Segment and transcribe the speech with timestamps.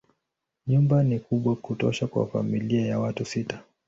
[0.67, 3.63] Nyumba ni kubwa kutosha kwa familia ya watu sita.